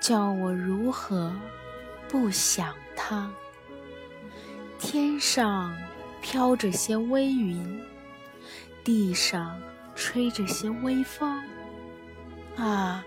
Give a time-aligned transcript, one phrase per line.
[0.00, 1.30] 叫我如何
[2.08, 3.30] 不想他？
[4.78, 5.76] 天上
[6.22, 7.80] 飘着些微云，
[8.82, 9.60] 地上
[9.94, 11.42] 吹着些微风。
[12.56, 13.04] 啊，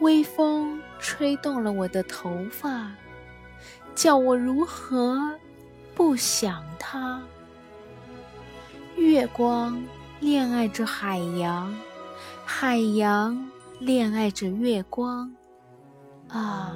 [0.00, 2.90] 微风吹动了我的头发，
[3.94, 5.38] 叫我如何
[5.94, 7.22] 不想他？
[8.96, 9.82] 月光
[10.20, 11.74] 恋爱着海洋，
[12.46, 13.46] 海洋
[13.78, 15.30] 恋爱着月光。
[16.32, 16.72] 啊，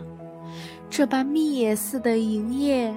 [0.90, 2.94] 这般蜜野似的营业，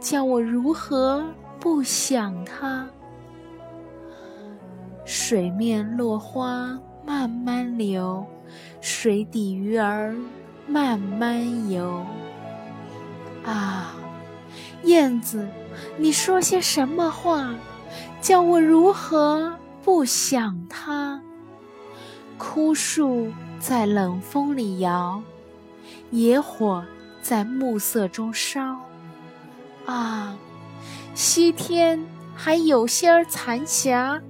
[0.00, 1.24] 叫我如何
[1.60, 2.86] 不想它？
[5.04, 8.24] 水面落花慢慢流，
[8.80, 10.16] 水底鱼儿
[10.66, 12.02] 慢慢游。
[13.44, 13.94] 啊，
[14.84, 15.46] 燕子，
[15.98, 17.54] 你说些什么话，
[18.22, 21.20] 叫我如何不想它？
[22.38, 25.22] 枯树在冷风里摇。
[26.14, 26.84] 野火
[27.20, 28.78] 在暮色中烧，
[29.84, 30.38] 啊，
[31.12, 32.00] 西天
[32.36, 34.22] 还有些儿残霞，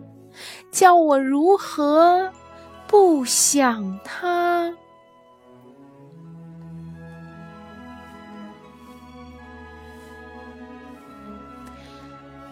[0.70, 2.32] 叫我如何
[2.86, 4.72] 不想他？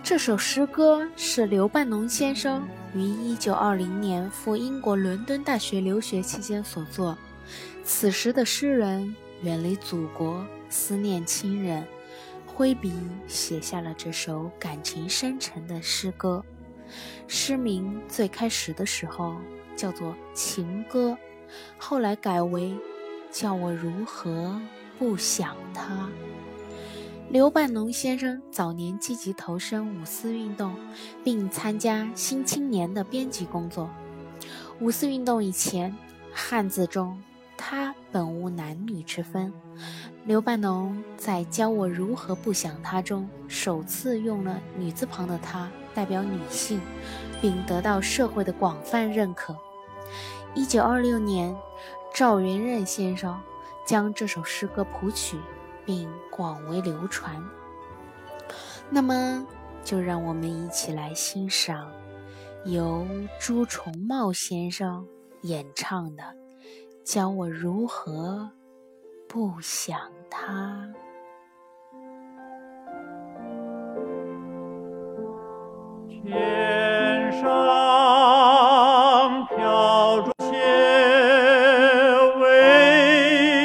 [0.02, 7.16] 这首诗歌是刘半农先生于一九二零年赴英国伦敦大学留学期间所作。
[7.84, 9.12] 此时的诗人
[9.42, 11.84] 远离祖国，思念亲人，
[12.46, 12.92] 挥笔
[13.26, 16.44] 写下了这首感情深沉的诗歌。
[17.26, 19.36] 诗名最开始的时候
[19.74, 21.10] 叫做《情歌》，
[21.76, 22.70] 后来改为
[23.32, 24.60] 《叫我如何
[24.98, 25.94] 不想他》。
[27.30, 30.76] 刘半农先生早年积极投身五四运动，
[31.24, 33.90] 并参加《新青年》的编辑工作。
[34.80, 35.96] 五四运动以前，
[36.32, 37.18] 汉字中。
[37.64, 39.52] 他本无男女之分。
[40.24, 46.80] 刘半农在《教我如何不想他》中首次用了女字旁的“她”，代表女性，
[47.40, 49.56] 并得到社会的广泛认可。
[50.56, 51.56] 一九二六年，
[52.12, 53.40] 赵元任先生
[53.86, 55.38] 将这首诗歌谱曲，
[55.86, 57.40] 并广为流传。
[58.90, 59.46] 那么，
[59.84, 61.88] 就让我们一起来欣赏
[62.64, 63.06] 由
[63.38, 65.06] 朱重茂先生
[65.42, 66.41] 演唱的。
[67.04, 68.48] 教我如何
[69.28, 69.98] 不想
[70.30, 70.88] 他。
[76.08, 77.42] 天上
[79.46, 80.54] 飘着些
[82.40, 82.42] 微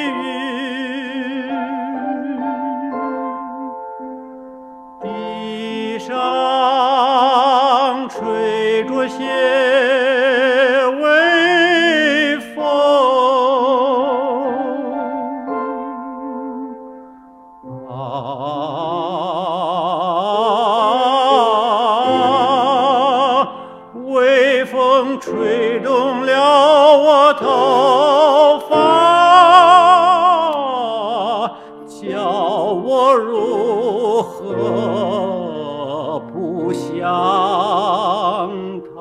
[0.10, 1.54] 云，
[5.00, 6.10] 地上
[8.10, 9.67] 吹着些。
[25.28, 26.32] 吹动了
[26.98, 28.72] 我头发，
[31.86, 37.04] 叫我如何不想
[38.96, 38.97] 他？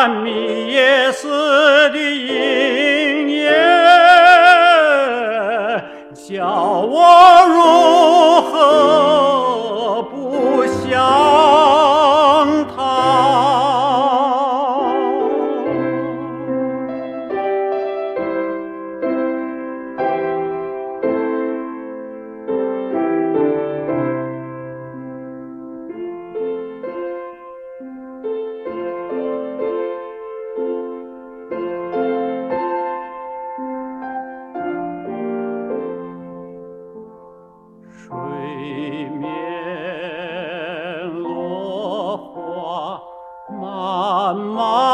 [0.00, 1.90] 叫
[44.30, 44.89] Aman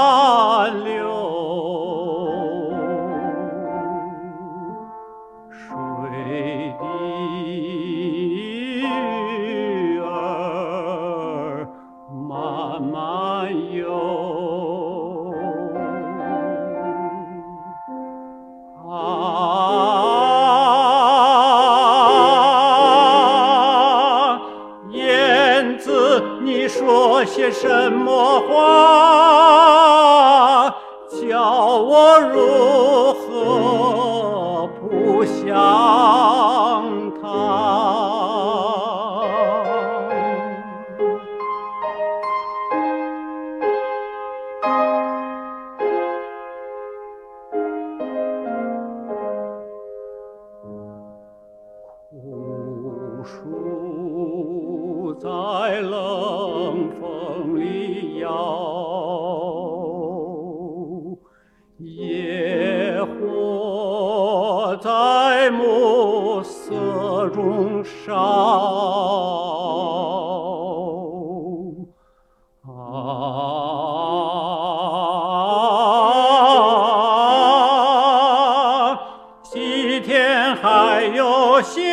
[26.68, 28.56] 说些什么话，
[31.08, 35.54] 叫我如何不想
[37.22, 37.26] 他？
[52.12, 52.14] 枯
[53.24, 53.34] 树
[55.14, 55.28] 在
[55.80, 56.45] 冷
[56.98, 58.28] 风里摇，
[61.78, 68.14] 野火在暮色中烧。
[72.62, 72.98] 啊，
[79.42, 81.84] 西天还有仙。